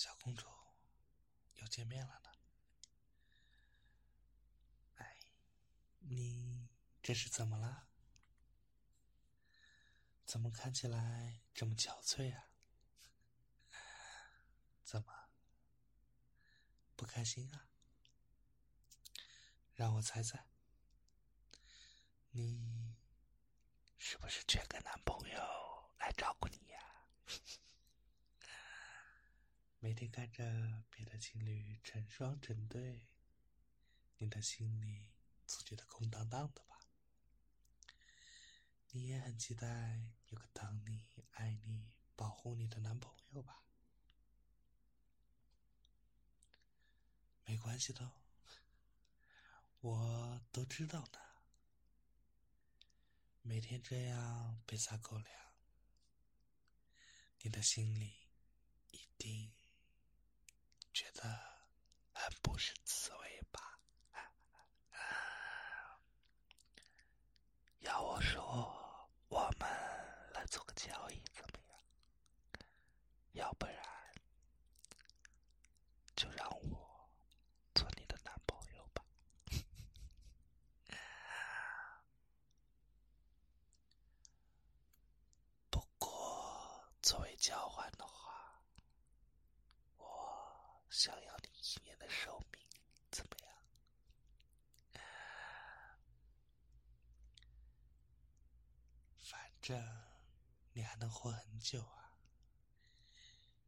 [0.00, 0.46] 小公主，
[1.56, 2.30] 又见面了呢。
[4.94, 5.18] 哎，
[5.98, 6.70] 你
[7.02, 7.86] 这是怎么了？
[10.24, 12.48] 怎么看起来这么憔悴啊？
[14.82, 15.28] 怎么
[16.96, 17.68] 不开心啊？
[19.74, 20.46] 让我猜猜，
[22.30, 22.96] 你
[23.98, 27.04] 是不是缺个男朋友来照顾你呀？
[29.82, 33.08] 每天看着别的情侣成双成对，
[34.18, 35.08] 你的心里
[35.46, 36.78] 总觉得空荡荡的吧？
[38.90, 43.62] 你也很期待有个疼你、爱你、保护你的男朋友吧？
[47.46, 48.12] 没关系的，
[49.80, 51.18] 我都知道的。
[53.40, 55.54] 每天这样被撒狗粮，
[57.40, 58.28] 你的心里
[58.90, 59.50] 一定……
[60.92, 61.22] 觉得
[62.12, 63.78] 很不是滋味吧？
[67.78, 69.68] 要我说，我们
[70.34, 71.78] 来做个交易怎么样？
[73.32, 73.76] 要不然，
[76.16, 77.10] 就让我
[77.74, 79.02] 做你的男朋友吧。
[85.70, 88.18] 不过，作为交换的话。
[90.92, 92.60] 想要你一年的寿命，
[93.10, 93.54] 怎么样？
[99.18, 99.78] 反正
[100.72, 102.16] 你还能活很久啊，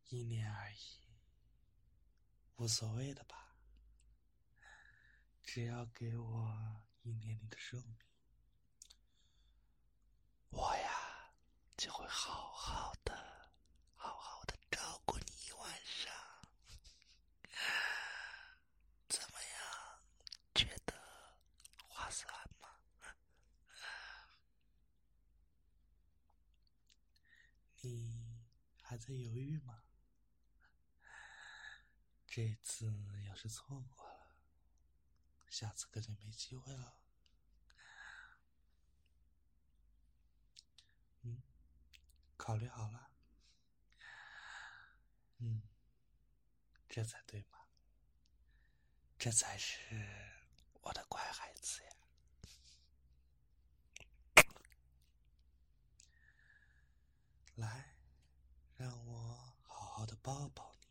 [0.08, 1.00] 一年而已，
[2.56, 3.54] 无所谓的吧？
[5.42, 7.98] 只要给我一年里的寿命，
[10.48, 11.30] 我呀
[11.76, 13.12] 就会好好的。
[27.84, 28.38] 你
[28.80, 29.82] 还在犹豫吗？
[32.26, 32.92] 这次
[33.26, 34.36] 要是错过了，
[35.50, 36.98] 下次可就没机会了。
[41.22, 41.42] 嗯，
[42.36, 43.10] 考虑好了。
[45.38, 45.62] 嗯，
[46.88, 47.66] 这才对嘛，
[49.18, 49.84] 这才是
[50.82, 51.90] 我的乖孩子呀。
[57.56, 57.91] 来，
[58.82, 60.88] 让我好好的抱抱你。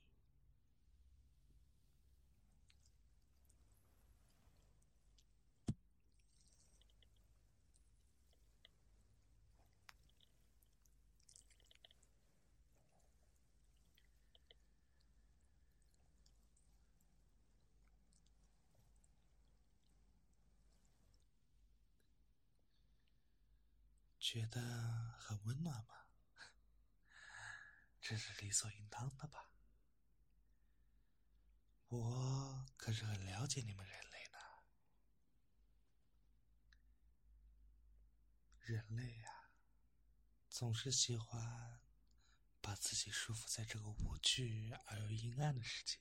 [24.18, 24.62] 觉得
[25.20, 26.11] 很温暖吗？
[28.02, 29.48] 这是理所应当的吧？
[31.88, 34.40] 我可是很了解你们人类的。
[38.60, 39.52] 人类呀，
[40.50, 41.82] 总是喜欢
[42.62, 46.00] 把自己束缚在这个无趣而又阴暗的世界。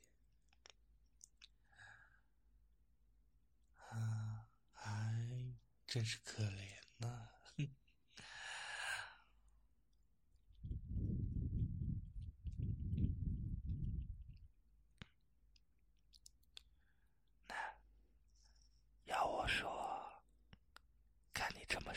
[3.76, 5.56] 啊，还
[5.86, 7.39] 真是可怜呢。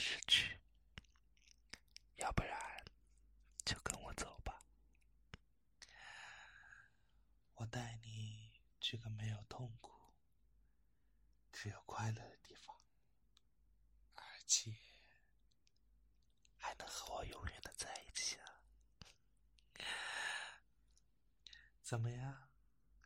[0.05, 0.59] 失去，
[2.17, 2.83] 要不然
[3.63, 4.59] 就跟我走吧，
[7.53, 9.93] 我带你去个没有痛苦、
[11.53, 12.75] 只有快乐的地方，
[14.15, 14.75] 而且
[16.57, 18.59] 还能和我永远的在一起啊！
[21.81, 22.51] 怎么样，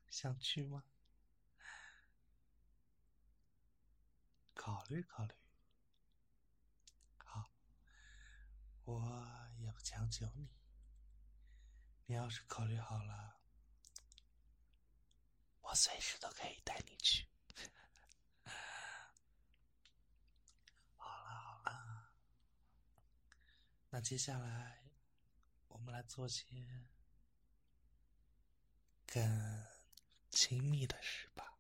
[0.10, 0.84] 想去吗？
[4.56, 5.36] 考虑考虑。
[7.24, 7.52] 好，
[8.86, 10.50] 我也不强求你。
[12.08, 13.40] 你要是考虑好了。
[15.62, 17.26] 我随时都可以带你去。
[20.98, 22.12] 好了好了，
[23.90, 24.84] 那接下来
[25.70, 26.46] 我们来做些
[29.06, 29.66] 更
[30.30, 31.58] 亲密的事吧。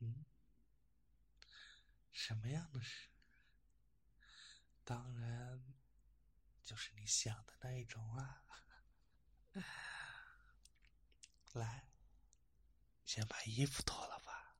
[0.00, 0.24] 嗯，
[2.10, 3.13] 什么样的事？
[4.84, 5.74] 当然，
[6.62, 8.42] 就是你想的那一种啊。
[11.54, 11.88] 来，
[13.04, 14.56] 先把衣服脱了吧。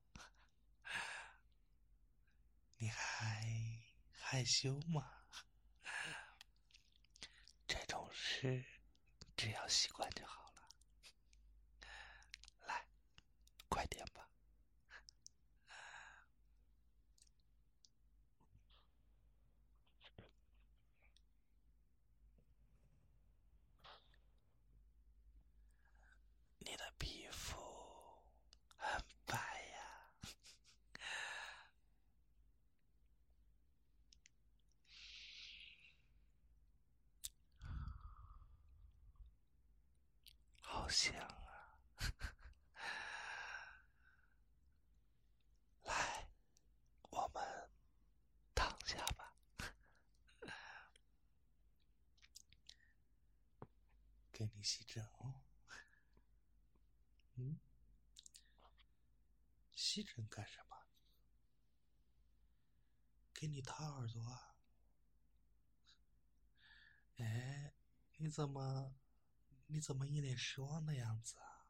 [2.77, 3.45] 你还
[4.13, 5.27] 害羞吗？
[7.67, 8.65] 这种事
[9.37, 10.69] 只要习惯就好了。
[12.67, 12.87] 来，
[13.69, 14.29] 快点吧。
[26.67, 27.57] 你的皮肤
[28.77, 29.37] 很白
[29.73, 30.11] 呀，
[40.85, 41.81] 好香啊！
[45.85, 46.29] 来，
[47.09, 47.43] 我们
[48.55, 49.35] 躺下吧，
[54.31, 55.41] 给你洗枕哦。
[57.37, 57.59] 嗯，
[59.75, 60.77] 吸尘干什么？
[63.33, 64.55] 给你掏耳朵啊？
[67.17, 67.73] 哎，
[68.19, 68.95] 你怎么，
[69.75, 71.67] 你怎么一脸失望的样子啊？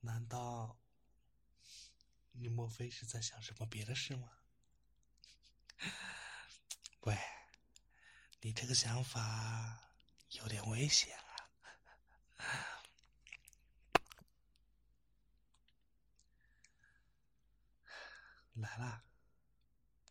[0.00, 0.80] 难道
[2.32, 4.38] 你莫非是在想什么别的事吗？
[7.04, 7.18] 喂，
[8.40, 9.92] 你这个想法
[10.30, 12.80] 有点危险啊！
[18.54, 19.04] 来啦，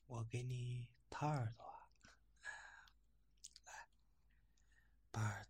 [0.05, 1.89] 我给你掏耳朵，
[3.65, 3.89] 来，
[5.09, 5.43] 把耳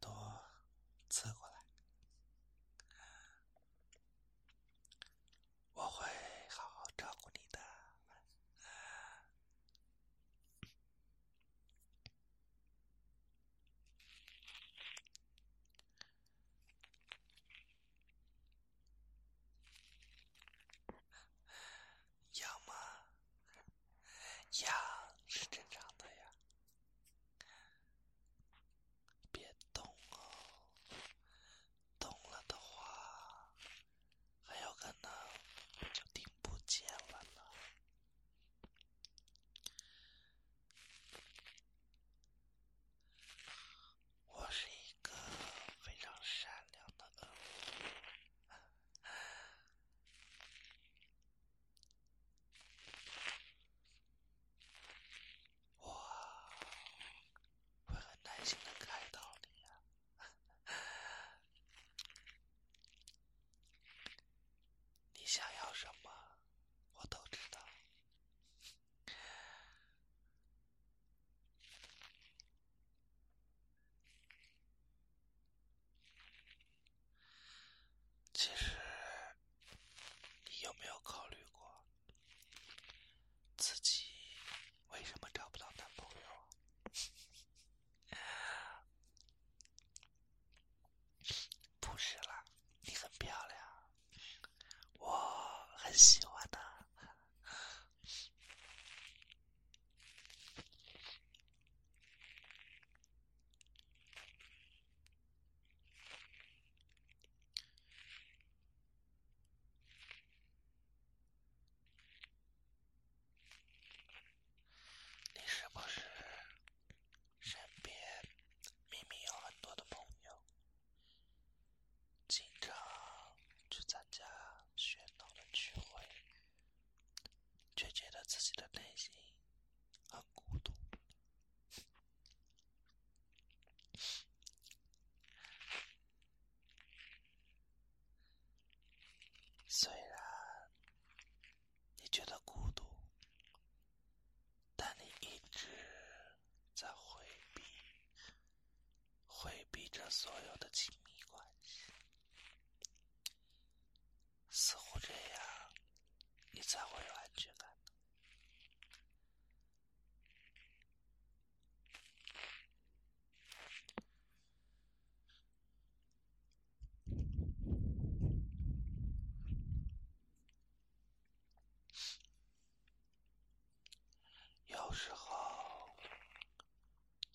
[174.89, 175.95] 有时候，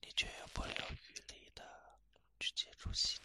[0.00, 1.62] 你却又不留余力的
[2.40, 3.24] 去接触新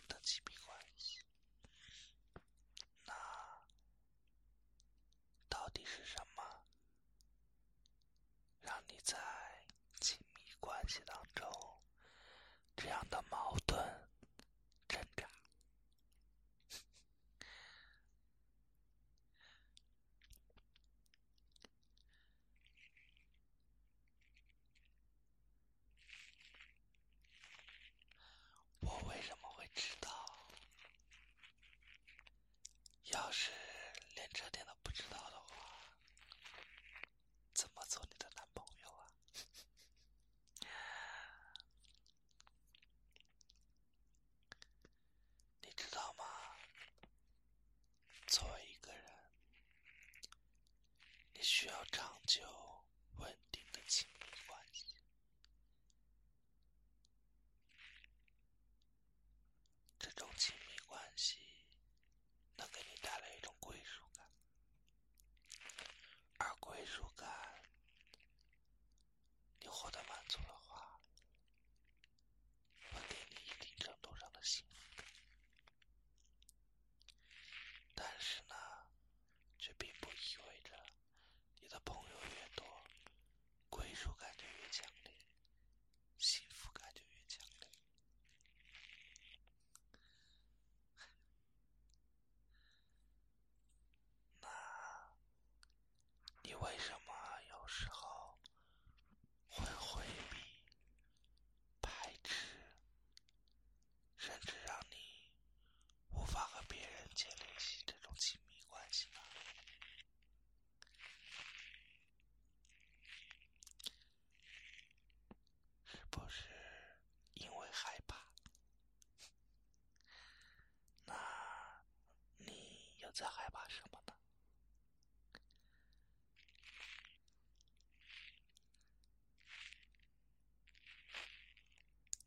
[123.14, 124.14] 在害怕什么呢？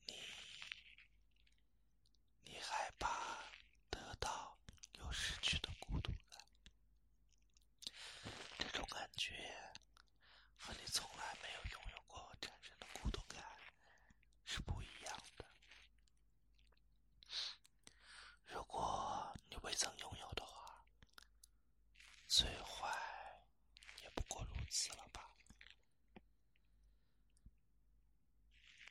[0.07, 0.15] 你，
[2.45, 3.51] 你害怕
[3.91, 4.59] 得到
[4.99, 6.45] 又失去的孤独感，
[8.59, 9.33] 这种感觉
[10.59, 13.43] 和你从来没有拥有过产生的孤独感
[14.45, 15.45] 是不一样的。
[18.47, 20.85] 如果你未曾拥有的话，
[22.29, 22.89] 最坏
[24.03, 25.31] 也不过如此了吧。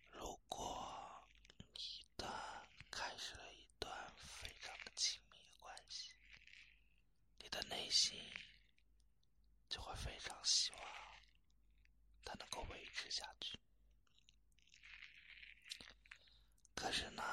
[0.09, 2.27] 如果你一旦
[2.89, 6.13] 开始了一段非常的亲密的关系，
[7.37, 8.17] 你的内心
[9.69, 10.81] 就会非常希望
[12.25, 13.59] 它能够维持下去。
[16.73, 17.23] 可是呢，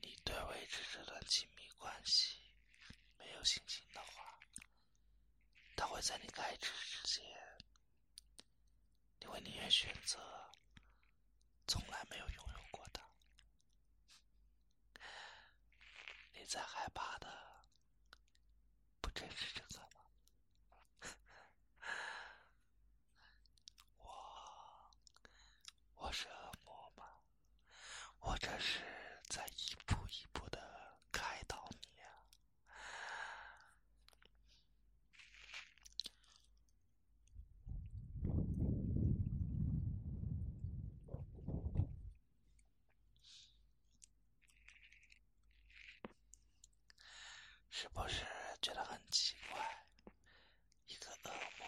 [0.00, 2.38] 你对维持这段亲密关系
[3.16, 4.40] 没有信心的话，
[5.76, 7.24] 它会在你开始之前，
[9.20, 10.18] 你会宁愿选择
[11.68, 13.00] 从来没有拥有过的。
[16.32, 17.43] 你在害怕的，
[19.14, 20.00] 这是这个吗？
[23.98, 24.10] 我，
[25.94, 27.04] 我是恶魔吗？
[28.18, 28.80] 我这是
[29.28, 30.58] 在一步一步的
[31.12, 32.08] 开导你呀。
[47.70, 48.24] 是不是
[48.64, 49.84] 觉得很奇怪？
[50.86, 51.66] 一个恶魔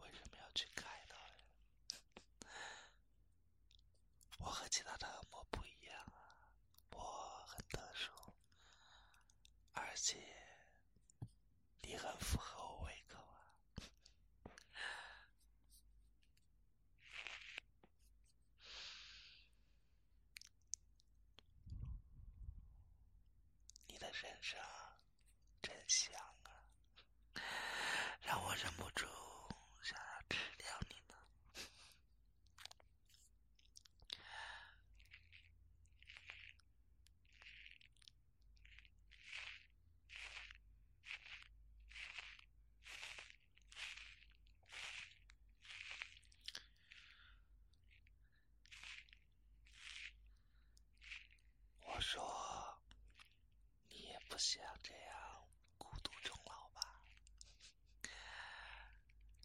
[0.00, 1.16] 为什么要去开导？
[4.40, 6.44] 我和其他的恶魔不一样啊，
[6.90, 7.00] 我
[7.48, 8.12] 很特殊，
[9.72, 10.22] 而且
[11.80, 13.56] 你很符合我胃口啊。
[23.86, 24.60] 你的身上
[25.62, 26.64] 真香啊，
[28.22, 29.06] 让我忍不住
[29.82, 31.14] 想要吃掉你呢。
[51.82, 52.22] 我说，
[54.40, 56.80] 你也不想这样孤独终老吧？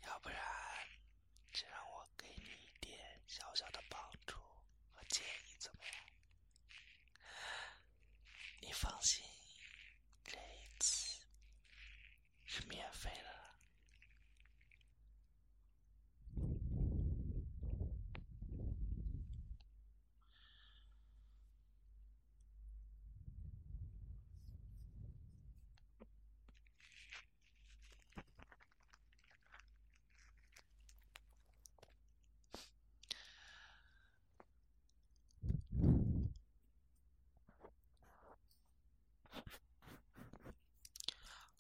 [0.08, 0.40] 要不然，
[1.52, 2.98] 就让我给你一点
[3.28, 4.38] 小小的帮助
[4.94, 5.94] 和建议，怎么样？
[8.62, 9.22] 你放心，
[10.24, 11.26] 这一次
[12.46, 13.36] 是免费的。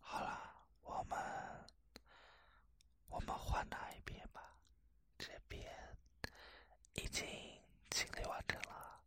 [0.08, 1.18] 好了，我们
[3.10, 4.56] 我们换哪一边吧？
[5.18, 5.62] 这边
[6.94, 7.26] 已经
[7.90, 9.02] 清理完成了。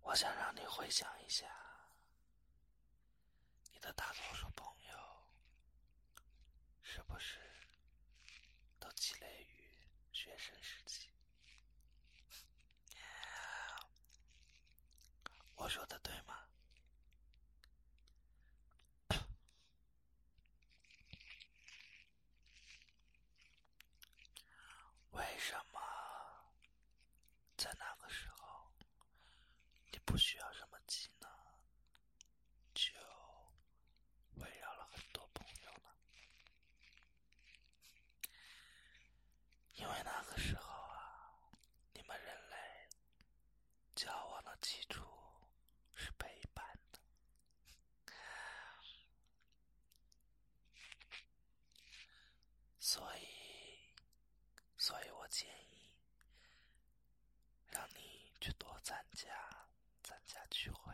[0.00, 1.46] 我我想让你回想一下，
[3.70, 4.96] 你的大多数朋友
[6.82, 7.38] 是不是
[8.80, 9.68] 都积累于
[10.14, 11.10] 学生时期？
[15.56, 16.48] 我说的对吗？
[25.10, 25.80] 为什么
[27.58, 27.94] 在那
[30.06, 31.28] 不需要什么技能，
[32.72, 32.90] 就
[34.36, 35.90] 围绕了很多朋友呢？
[39.74, 41.50] 因为那个时候啊，
[41.92, 42.56] 你们人类
[43.94, 45.04] 交往的基础
[45.94, 47.00] 是陪伴的，
[52.78, 53.26] 所以，
[54.78, 55.92] 所以我建议
[57.70, 59.28] 让你去多参加
[60.06, 60.92] 参加聚会，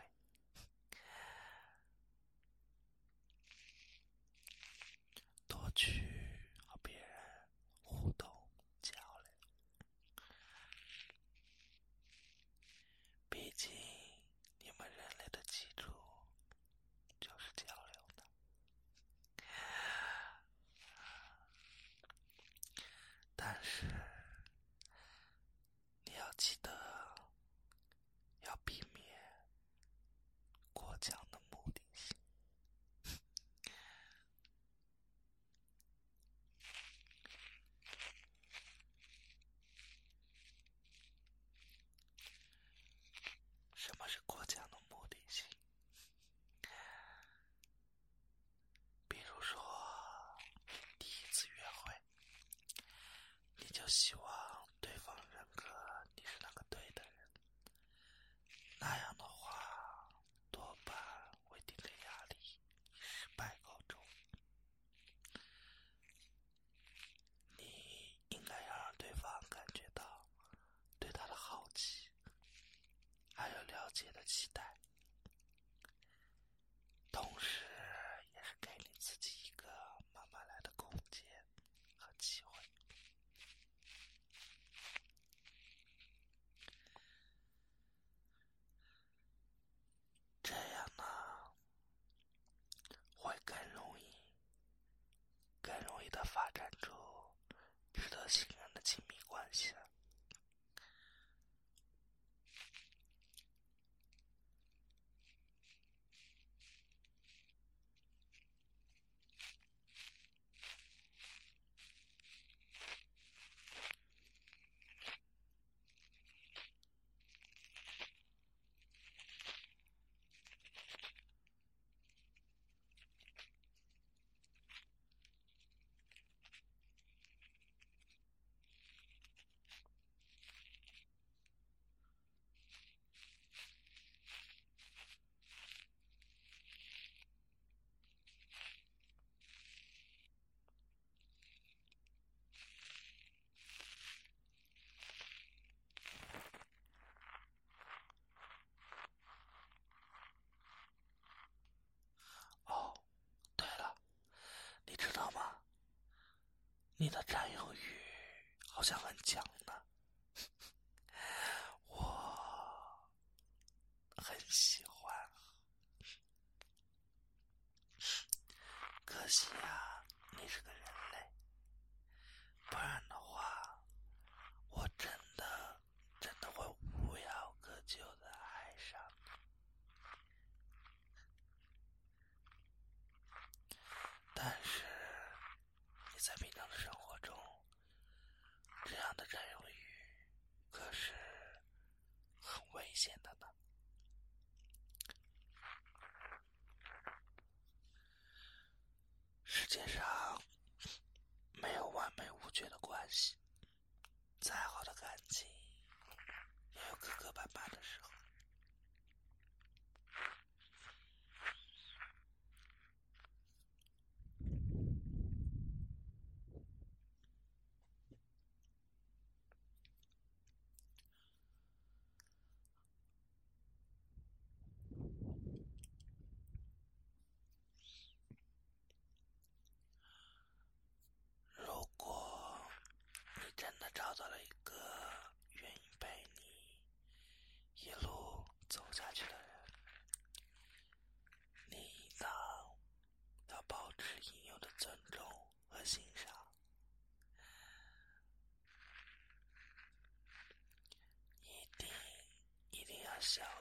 [159.23, 159.41] 讲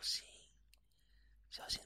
[0.02, 0.24] 小心
[1.52, 1.80] 小心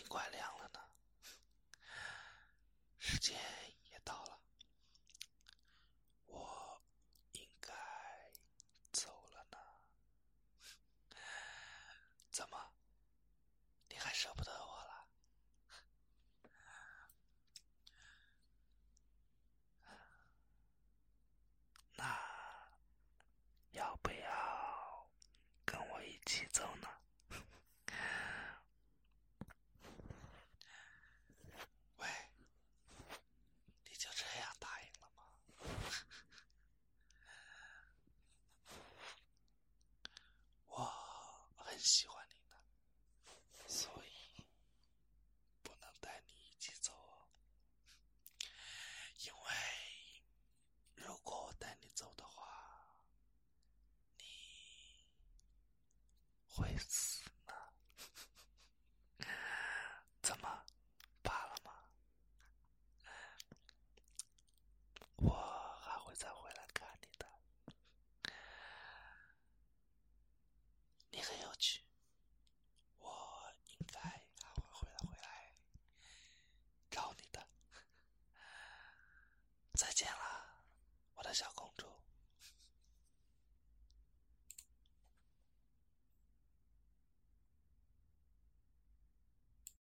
[0.00, 0.80] 经快亮了呢，
[2.98, 3.36] 时间
[41.80, 42.09] attention.